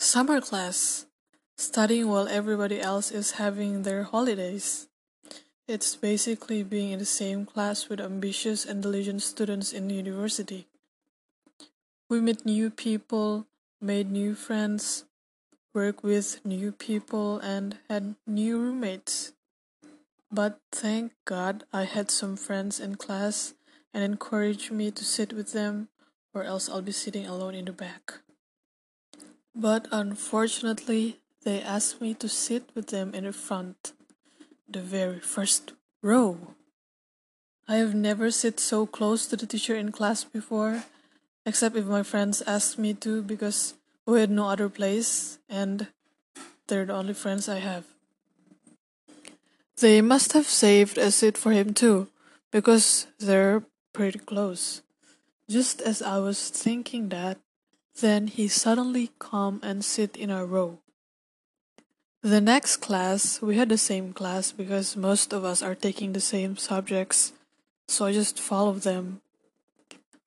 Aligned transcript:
Summer 0.00 0.40
class. 0.40 1.04
Studying 1.58 2.08
while 2.08 2.26
everybody 2.26 2.80
else 2.80 3.10
is 3.12 3.32
having 3.32 3.82
their 3.82 4.04
holidays. 4.04 4.88
It's 5.68 5.94
basically 5.94 6.62
being 6.62 6.92
in 6.92 6.98
the 6.98 7.04
same 7.04 7.44
class 7.44 7.90
with 7.90 8.00
ambitious 8.00 8.64
and 8.64 8.82
diligent 8.82 9.20
students 9.20 9.74
in 9.74 9.90
university. 9.90 10.66
We 12.08 12.18
meet 12.22 12.46
new 12.46 12.70
people, 12.70 13.44
made 13.78 14.10
new 14.10 14.34
friends, 14.34 15.04
worked 15.74 16.02
with 16.02 16.40
new 16.46 16.72
people, 16.72 17.38
and 17.38 17.76
had 17.90 18.16
new 18.26 18.56
roommates. 18.56 19.34
But 20.32 20.60
thank 20.72 21.12
God 21.26 21.64
I 21.74 21.84
had 21.84 22.10
some 22.10 22.38
friends 22.38 22.80
in 22.80 22.94
class 22.94 23.52
and 23.92 24.02
encouraged 24.02 24.72
me 24.72 24.90
to 24.92 25.04
sit 25.04 25.34
with 25.34 25.52
them, 25.52 25.90
or 26.32 26.42
else 26.42 26.70
I'll 26.70 26.80
be 26.80 26.90
sitting 26.90 27.26
alone 27.26 27.54
in 27.54 27.66
the 27.66 27.76
back. 27.76 28.24
But 29.54 29.88
unfortunately, 29.90 31.20
they 31.44 31.60
asked 31.60 32.00
me 32.00 32.14
to 32.14 32.28
sit 32.28 32.70
with 32.74 32.88
them 32.88 33.14
in 33.14 33.24
the 33.24 33.32
front, 33.32 33.92
the 34.68 34.80
very 34.80 35.20
first 35.20 35.72
row. 36.02 36.54
I 37.66 37.76
have 37.76 37.94
never 37.94 38.30
sit 38.30 38.58
so 38.60 38.86
close 38.86 39.26
to 39.26 39.36
the 39.36 39.46
teacher 39.46 39.74
in 39.76 39.92
class 39.92 40.24
before, 40.24 40.84
except 41.46 41.76
if 41.76 41.86
my 41.86 42.02
friends 42.02 42.42
asked 42.42 42.78
me 42.78 42.94
to 42.94 43.22
because 43.22 43.74
we 44.06 44.20
had 44.20 44.30
no 44.30 44.48
other 44.48 44.68
place 44.68 45.38
and 45.48 45.88
they're 46.66 46.84
the 46.84 46.94
only 46.94 47.14
friends 47.14 47.48
I 47.48 47.58
have. 47.58 47.84
They 49.78 50.00
must 50.00 50.32
have 50.32 50.46
saved 50.46 50.98
a 50.98 51.10
seat 51.10 51.38
for 51.38 51.52
him 51.52 51.72
too, 51.74 52.08
because 52.50 53.06
they're 53.18 53.62
pretty 53.92 54.18
close. 54.18 54.82
Just 55.48 55.80
as 55.80 56.02
I 56.02 56.18
was 56.18 56.50
thinking 56.50 57.08
that, 57.08 57.38
then 58.00 58.26
he 58.26 58.48
suddenly 58.48 59.10
come 59.18 59.60
and 59.62 59.84
sit 59.84 60.16
in 60.16 60.30
our 60.30 60.46
row. 60.46 60.78
The 62.22 62.40
next 62.40 62.78
class, 62.78 63.40
we 63.40 63.56
had 63.56 63.70
the 63.70 63.78
same 63.78 64.12
class 64.12 64.52
because 64.52 64.96
most 64.96 65.32
of 65.32 65.44
us 65.44 65.62
are 65.62 65.74
taking 65.74 66.12
the 66.12 66.20
same 66.20 66.56
subjects, 66.56 67.32
so 67.88 68.04
I 68.04 68.12
just 68.12 68.38
followed 68.38 68.82
them. 68.82 69.22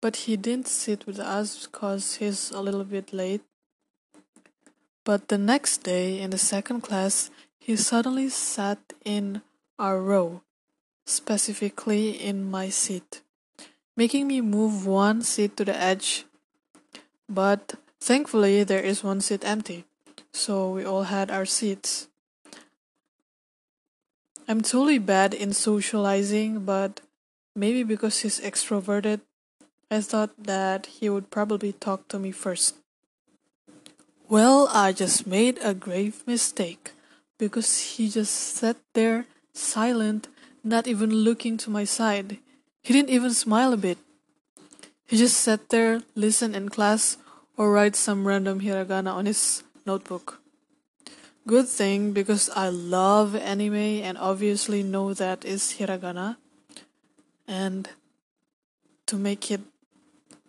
But 0.00 0.24
he 0.24 0.36
didn't 0.36 0.68
sit 0.68 1.06
with 1.06 1.18
us 1.18 1.66
because 1.66 2.16
he's 2.16 2.50
a 2.50 2.60
little 2.60 2.84
bit 2.84 3.12
late. 3.12 3.42
But 5.04 5.28
the 5.28 5.36
next 5.36 5.84
day, 5.84 6.20
in 6.20 6.30
the 6.30 6.38
second 6.38 6.80
class, 6.80 7.30
he 7.58 7.76
suddenly 7.76 8.30
sat 8.30 8.78
in 9.04 9.42
our 9.78 10.00
row, 10.00 10.42
specifically 11.04 12.10
in 12.10 12.50
my 12.50 12.70
seat, 12.70 13.20
making 13.96 14.26
me 14.26 14.40
move 14.40 14.86
one 14.86 15.20
seat 15.20 15.56
to 15.58 15.64
the 15.66 15.76
edge. 15.76 16.24
But 17.28 17.74
thankfully, 18.00 18.64
there 18.64 18.82
is 18.82 19.02
one 19.02 19.20
seat 19.20 19.44
empty, 19.44 19.84
so 20.32 20.70
we 20.70 20.84
all 20.84 21.04
had 21.04 21.30
our 21.30 21.46
seats. 21.46 22.08
I'm 24.46 24.60
totally 24.60 24.98
bad 24.98 25.32
in 25.32 25.52
socializing, 25.52 26.64
but 26.64 27.00
maybe 27.56 27.82
because 27.82 28.20
he's 28.20 28.40
extroverted, 28.40 29.20
I 29.90 30.00
thought 30.00 30.36
that 30.36 30.86
he 30.86 31.08
would 31.08 31.30
probably 31.30 31.72
talk 31.72 32.08
to 32.08 32.18
me 32.18 32.30
first. 32.30 32.76
Well, 34.28 34.68
I 34.72 34.92
just 34.92 35.26
made 35.26 35.58
a 35.62 35.72
grave 35.72 36.24
mistake 36.26 36.92
because 37.38 37.96
he 37.96 38.08
just 38.08 38.32
sat 38.32 38.76
there 38.92 39.26
silent, 39.52 40.28
not 40.62 40.86
even 40.86 41.10
looking 41.10 41.56
to 41.58 41.70
my 41.70 41.84
side. 41.84 42.38
He 42.82 42.92
didn't 42.92 43.10
even 43.10 43.32
smile 43.32 43.72
a 43.72 43.78
bit. 43.78 43.98
He 45.06 45.16
just 45.16 45.38
sat 45.38 45.68
there, 45.68 46.02
listen 46.14 46.54
in 46.54 46.68
class, 46.68 47.18
or 47.56 47.70
write 47.70 47.94
some 47.94 48.26
random 48.26 48.60
hiragana 48.60 49.12
on 49.12 49.26
his 49.26 49.62
notebook. 49.86 50.40
Good 51.46 51.68
thing 51.68 52.12
because 52.12 52.48
I 52.56 52.68
love 52.70 53.36
anime 53.36 54.00
and 54.00 54.16
obviously 54.16 54.82
know 54.82 55.12
that 55.12 55.44
is 55.44 55.76
hiragana. 55.78 56.36
And 57.46 57.90
to 59.06 59.16
make 59.16 59.50
it 59.50 59.60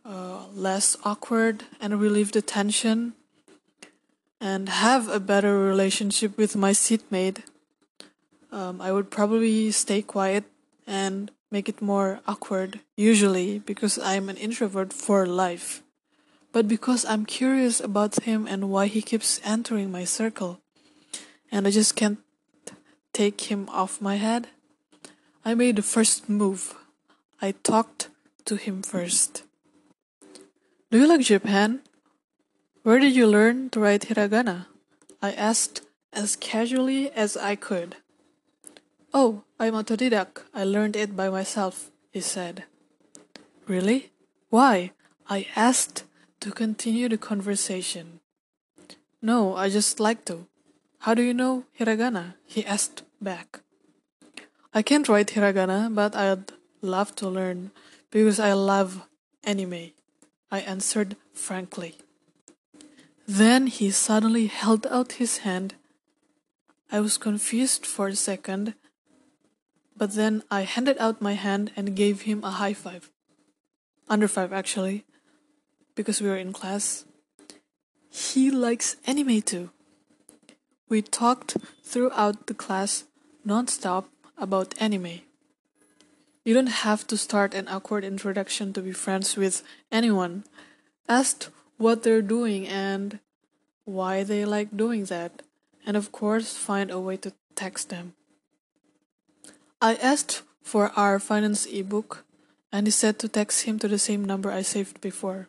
uh, 0.06 0.48
less 0.54 0.96
awkward 1.04 1.66
and 1.82 2.00
relieve 2.00 2.32
the 2.32 2.42
tension 2.42 3.14
and 4.40 4.70
have 4.70 5.10
a 5.10 5.20
better 5.20 5.60
relationship 5.60 6.38
with 6.38 6.56
my 6.56 6.72
seatmate, 6.72 7.44
um, 8.54 8.80
I 8.80 8.94
would 8.94 9.12
probably 9.12 9.72
stay 9.72 10.02
quiet 10.02 10.46
and 10.88 11.30
make 11.52 11.70
it 11.70 11.82
more 11.82 12.20
awkward, 12.28 12.80
usually 12.98 13.60
because 13.60 13.98
I'm 14.00 14.30
an 14.30 14.38
introvert 14.38 14.94
for 14.94 15.26
life. 15.26 15.82
But 16.52 16.68
because 16.68 17.06
I'm 17.06 17.26
curious 17.26 17.80
about 17.80 18.24
him 18.24 18.48
and 18.48 18.70
why 18.70 18.88
he 18.88 19.02
keeps 19.02 19.42
entering 19.44 19.92
my 19.92 20.06
circle, 20.06 20.62
and 21.52 21.68
I 21.68 21.72
just 21.72 21.96
can't 21.96 22.20
take 23.14 23.52
him 23.52 23.68
off 23.70 24.02
my 24.02 24.16
head, 24.16 24.48
I 25.44 25.54
made 25.54 25.76
the 25.76 25.84
first 25.84 26.30
move. 26.30 26.76
I 27.42 27.52
talked 27.52 28.10
to 28.46 28.56
him 28.56 28.82
first. 28.82 29.44
Do 30.92 30.98
you 30.98 31.08
like 31.08 31.22
Japan? 31.22 31.82
Where 32.84 33.00
did 33.00 33.16
you 33.16 33.28
learn 33.28 33.70
to 33.72 33.80
write 33.80 34.08
hiragana? 34.08 34.68
I 35.22 35.34
asked 35.34 35.82
as 36.14 36.36
casually 36.36 37.12
as 37.12 37.36
I 37.36 37.56
could. 37.56 37.98
Oh, 39.18 39.44
I'm 39.58 39.76
autodidact. 39.76 40.44
I 40.54 40.66
learned 40.66 40.98
it 40.98 41.16
by 41.16 41.30
myself, 41.30 41.90
he 42.12 42.20
said. 42.20 42.66
Really? 43.66 44.12
Why? 44.50 44.92
I 45.30 45.48
asked 45.56 46.04
to 46.42 46.52
continue 46.52 47.08
the 47.08 47.18
conversation. 47.18 48.20
No, 49.22 49.56
I 49.56 49.70
just 49.70 50.02
like 50.02 50.26
to. 50.26 50.48
How 51.00 51.14
do 51.14 51.22
you 51.22 51.34
know 51.34 51.64
hiragana? 51.80 52.34
He 52.46 52.66
asked 52.66 53.04
back. 53.22 53.62
I 54.74 54.82
can't 54.82 55.08
write 55.08 55.28
hiragana, 55.28 55.96
but 55.96 56.14
I'd 56.14 56.52
love 56.82 57.16
to 57.16 57.30
learn 57.30 57.72
because 58.12 58.38
I 58.38 58.52
love 58.52 59.08
anime. 59.46 59.94
I 60.52 60.60
answered 60.60 61.16
frankly. 61.34 61.96
Then 63.26 63.68
he 63.68 63.92
suddenly 63.92 64.48
held 64.48 64.86
out 64.88 65.24
his 65.24 65.38
hand. 65.48 65.76
I 66.92 67.00
was 67.00 67.18
confused 67.18 67.86
for 67.86 68.10
a 68.10 68.16
second, 68.16 68.74
but 69.98 70.14
then 70.14 70.44
I 70.52 70.62
handed 70.62 70.98
out 71.00 71.22
my 71.22 71.34
hand 71.34 71.72
and 71.76 71.96
gave 71.96 72.22
him 72.22 72.44
a 72.44 72.52
high 72.52 72.74
five. 72.74 73.10
Under 74.08 74.28
five, 74.28 74.54
actually, 74.54 75.06
because 75.96 76.22
we 76.22 76.30
were 76.30 76.38
in 76.38 76.54
class. 76.54 77.06
He 78.10 78.52
likes 78.52 78.98
anime 79.08 79.42
too. 79.42 79.72
We 80.88 81.02
talked 81.02 81.58
throughout 81.84 82.48
the 82.48 82.54
class 82.54 83.06
non-stop 83.44 84.10
about 84.38 84.76
anime. 84.80 85.22
You 86.44 86.54
don't 86.54 86.86
have 86.86 87.08
to 87.08 87.18
start 87.18 87.56
an 87.56 87.68
awkward 87.68 88.04
introduction 88.04 88.74
to 88.74 88.82
be 88.82 88.92
friends 88.92 89.36
with 89.36 89.64
anyone. 89.92 90.44
Ask 91.10 91.52
what 91.78 92.04
they're 92.04 92.22
doing 92.22 92.68
and 92.68 93.20
why 93.86 94.24
they 94.24 94.46
like 94.46 94.78
doing 94.78 95.06
that, 95.06 95.42
and 95.86 95.98
of 95.98 96.12
course, 96.12 96.56
find 96.56 96.92
a 96.92 97.00
way 97.00 97.18
to 97.18 97.34
text 97.56 97.90
them. 97.90 98.14
I 99.86 100.02
asked 100.02 100.42
for 100.64 100.90
our 100.98 101.20
finance 101.20 101.68
ebook, 101.68 102.26
and 102.74 102.88
he 102.88 102.92
said 102.92 103.20
to 103.20 103.30
text 103.30 103.70
him 103.70 103.78
to 103.78 103.88
the 103.88 104.00
same 104.00 104.26
number 104.26 104.50
I 104.50 104.64
saved 104.64 105.00
before. 105.00 105.48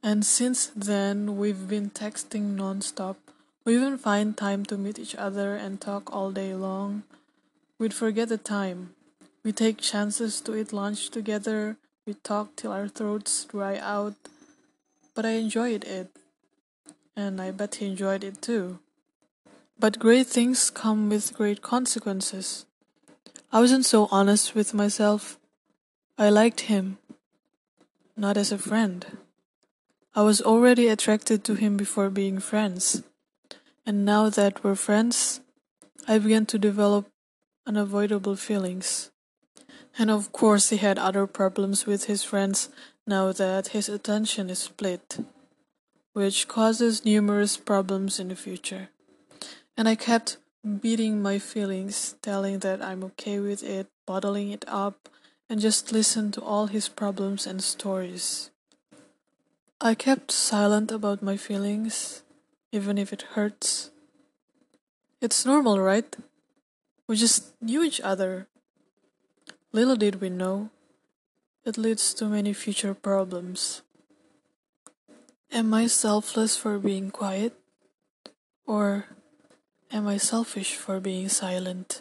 And 0.00 0.24
since 0.24 0.70
then, 0.70 1.36
we've 1.38 1.66
been 1.66 1.90
texting 1.90 2.54
non-stop. 2.54 3.18
We 3.64 3.74
even 3.74 3.98
find 3.98 4.36
time 4.38 4.62
to 4.66 4.78
meet 4.78 5.00
each 5.00 5.16
other 5.16 5.56
and 5.56 5.80
talk 5.80 6.14
all 6.14 6.30
day 6.30 6.54
long. 6.54 7.02
We'd 7.80 7.94
forget 7.94 8.28
the 8.28 8.38
time. 8.38 8.94
We 9.42 9.50
take 9.50 9.82
chances 9.82 10.40
to 10.42 10.54
eat 10.54 10.72
lunch 10.72 11.10
together. 11.10 11.78
We 12.06 12.14
talk 12.14 12.54
till 12.54 12.70
our 12.70 12.86
throats 12.86 13.44
dry 13.44 13.76
out. 13.78 14.14
But 15.16 15.26
I 15.26 15.30
enjoyed 15.30 15.82
it. 15.82 16.14
And 17.16 17.42
I 17.42 17.50
bet 17.50 17.82
he 17.82 17.86
enjoyed 17.86 18.22
it 18.22 18.40
too. 18.40 18.78
But 19.82 19.98
great 19.98 20.28
things 20.28 20.70
come 20.70 21.08
with 21.08 21.34
great 21.34 21.60
consequences. 21.60 22.66
I 23.50 23.58
wasn't 23.58 23.84
so 23.84 24.06
honest 24.12 24.54
with 24.54 24.72
myself. 24.72 25.40
I 26.16 26.28
liked 26.28 26.70
him. 26.70 26.98
Not 28.16 28.36
as 28.36 28.52
a 28.52 28.58
friend. 28.58 29.04
I 30.14 30.22
was 30.22 30.40
already 30.40 30.86
attracted 30.86 31.42
to 31.42 31.54
him 31.54 31.76
before 31.76 32.10
being 32.10 32.38
friends. 32.38 33.02
And 33.84 34.04
now 34.04 34.30
that 34.30 34.62
we're 34.62 34.76
friends, 34.76 35.40
I 36.06 36.18
began 36.18 36.46
to 36.46 36.60
develop 36.60 37.08
unavoidable 37.66 38.36
feelings. 38.36 39.10
And 39.98 40.12
of 40.12 40.30
course, 40.30 40.70
he 40.70 40.76
had 40.76 40.96
other 40.96 41.26
problems 41.26 41.86
with 41.86 42.04
his 42.04 42.22
friends 42.22 42.68
now 43.04 43.32
that 43.32 43.74
his 43.74 43.88
attention 43.88 44.48
is 44.48 44.60
split, 44.60 45.18
which 46.12 46.46
causes 46.46 47.04
numerous 47.04 47.56
problems 47.56 48.20
in 48.20 48.28
the 48.28 48.36
future. 48.36 48.91
And 49.76 49.88
I 49.88 49.94
kept 49.94 50.36
beating 50.62 51.22
my 51.22 51.38
feelings, 51.38 52.16
telling 52.22 52.60
that 52.60 52.82
I'm 52.82 53.02
okay 53.04 53.40
with 53.40 53.62
it, 53.62 53.88
bottling 54.06 54.50
it 54.52 54.64
up, 54.68 55.08
and 55.48 55.60
just 55.60 55.92
listen 55.92 56.30
to 56.32 56.40
all 56.40 56.66
his 56.66 56.88
problems 56.88 57.46
and 57.46 57.62
stories. 57.62 58.50
I 59.80 59.94
kept 59.94 60.30
silent 60.30 60.92
about 60.92 61.22
my 61.22 61.36
feelings, 61.36 62.22
even 62.70 62.98
if 62.98 63.12
it 63.12 63.34
hurts. 63.34 63.90
It's 65.20 65.44
normal, 65.44 65.80
right? 65.80 66.16
We 67.08 67.16
just 67.16 67.52
knew 67.60 67.82
each 67.82 68.00
other. 68.00 68.46
Little 69.72 69.96
did 69.96 70.20
we 70.20 70.30
know, 70.30 70.70
it 71.64 71.78
leads 71.78 72.14
to 72.14 72.26
many 72.26 72.52
future 72.52 72.94
problems. 72.94 73.82
Am 75.50 75.72
I 75.74 75.86
selfless 75.86 76.56
for 76.56 76.78
being 76.78 77.10
quiet? 77.10 77.54
Or 78.66 79.06
Am 79.94 80.08
I 80.08 80.16
selfish 80.16 80.74
for 80.74 81.00
being 81.00 81.28
silent? 81.28 82.00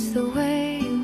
is 0.00 0.14
the 0.14 0.24
way 0.30 0.99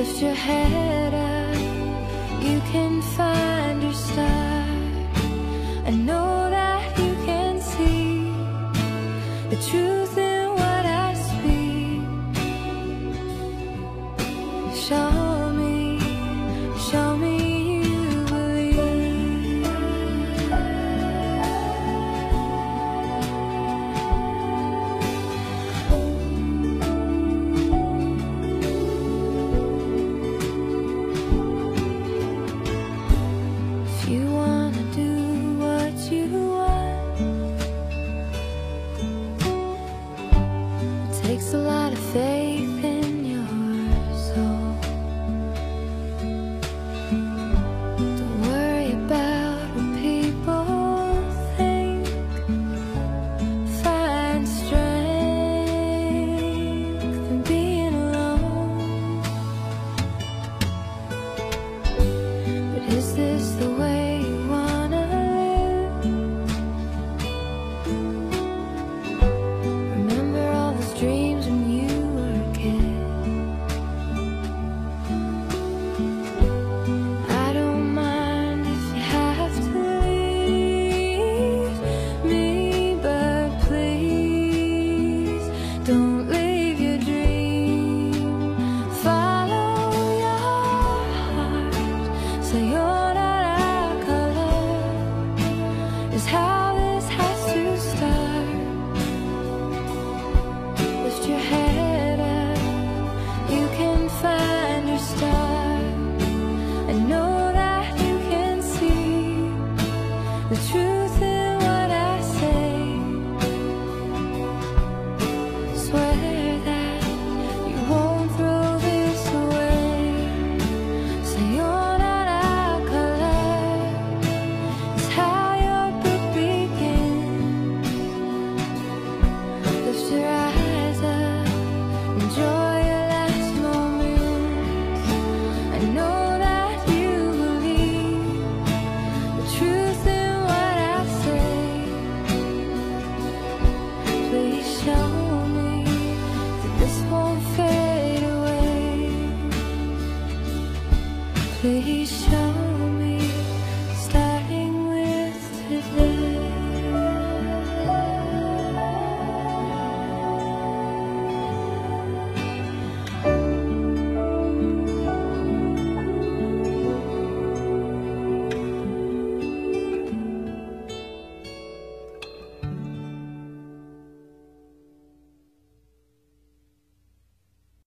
Lift 0.00 0.22
your 0.22 0.32
head 0.32 1.12
up, 1.12 2.42
you 2.42 2.58
can 2.72 3.02
find 3.02 3.82
your 3.82 3.92
star. 3.92 4.64
I 5.84 5.90
know 5.90 6.48
that 6.48 6.98
you 6.98 7.12
can 7.26 7.60
see 7.60 8.32
the 9.50 9.62
truth. 9.68 9.99